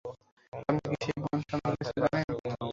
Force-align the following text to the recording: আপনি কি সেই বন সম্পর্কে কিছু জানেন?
আপনি 0.53 0.79
কি 0.83 0.97
সেই 1.03 1.17
বন 1.23 1.37
সম্পর্কে 1.43 1.77
কিছু 1.79 1.99
জানেন? 2.03 2.23